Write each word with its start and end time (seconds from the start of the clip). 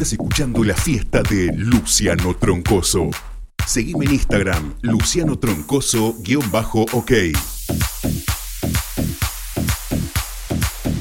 Estás 0.00 0.14
escuchando 0.14 0.64
la 0.64 0.74
fiesta 0.74 1.22
de 1.22 1.52
Luciano 1.54 2.34
Troncoso. 2.34 3.10
Seguime 3.66 4.06
en 4.06 4.12
Instagram, 4.12 4.76
Luciano 4.80 5.38
Troncoso-OK. 5.38 7.12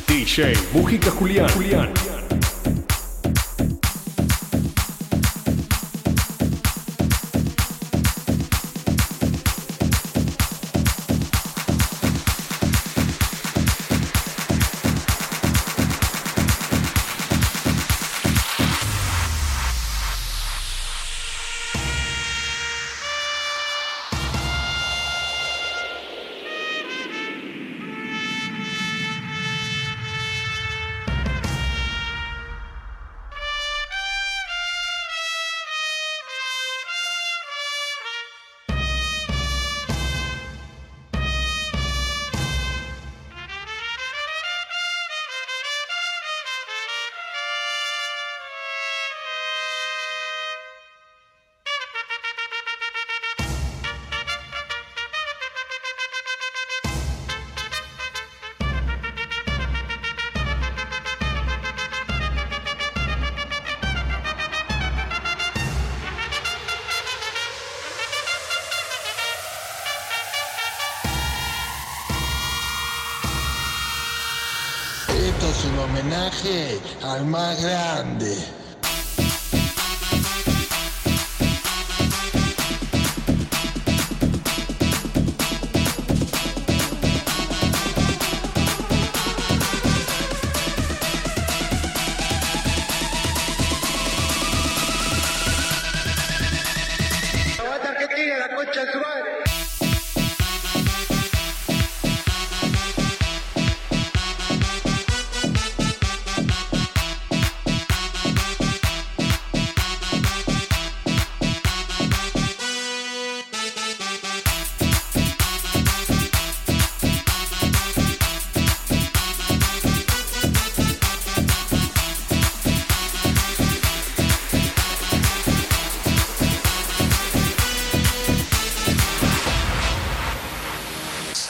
DJ 0.06 0.54
Mujica. 0.74 1.12
Julián. 1.12 2.19
Esto 75.30 75.48
es 75.52 75.64
un 75.66 75.78
homenaje 75.78 76.80
al 77.04 77.24
más 77.28 77.62
grande. 77.62 78.36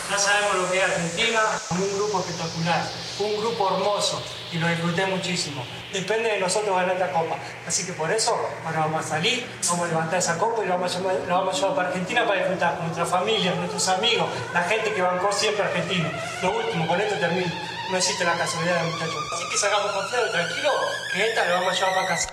Ya 0.09 0.18
sabemos 0.18 0.56
lo 0.56 0.72
que 0.72 0.78
es 0.80 0.84
Argentina, 0.84 1.40
un 1.70 1.96
grupo 1.96 2.20
espectacular, 2.20 2.81
un 3.20 3.38
grupo 3.38 3.75
hermoso 3.75 4.24
y 4.52 4.58
lo 4.58 4.68
disfruté 4.68 5.06
muchísimo. 5.06 5.64
Depende 5.94 6.31
de 6.31 6.40
nosotros 6.40 6.75
ganar 6.75 6.96
esta 6.96 7.12
copa. 7.12 7.36
Así 7.68 7.86
que 7.86 7.94
por 7.94 8.12
eso 8.12 8.36
ahora 8.66 8.80
vamos 8.80 9.06
a 9.06 9.08
salir, 9.08 9.47
vamos 9.68 9.86
a 9.86 9.90
levantar 9.90 10.18
esa 10.18 10.40
copa 10.40 10.64
y 10.64 10.68
la 10.68 10.78
vamos 10.78 10.96
a 10.96 11.00
llevar, 11.00 11.75
para 11.75 11.90
Argentina 11.90 12.25
para 12.25 12.40
disfrutar 12.40 12.78
con 12.78 12.86
nuestra 12.86 13.06
familia, 13.06 13.53
nuestros 13.53 13.88
amigos, 13.88 14.28
la 14.52 14.64
gente 14.64 14.94
que 14.94 15.02
bancó 15.03 15.31
siempre 15.31 15.64
Argentina. 15.64 16.12
Lo 16.41 16.58
último, 16.58 16.88
con 16.88 17.00
esto 17.00 17.16
termino. 17.20 17.53
No 17.91 17.97
existe 17.97 18.24
la 18.24 18.34
casualidad, 18.34 18.84
muchachos. 18.86 19.16
Así 19.36 19.44
que 19.52 19.58
salgamos 19.58 19.91
confiados 19.91 20.30
y 20.30 20.31
tranquilos, 20.31 20.74
que 21.14 21.28
esta 21.28 21.46
la 21.46 21.56
vamos 21.56 21.74
a 21.74 21.76
llevar 21.76 21.94
para 21.94 22.08
casa. 22.08 22.30